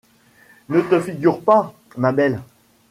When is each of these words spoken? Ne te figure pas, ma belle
Ne 0.69 0.81
te 0.81 0.99
figure 0.99 1.41
pas, 1.41 1.75
ma 1.95 2.11
belle 2.11 2.41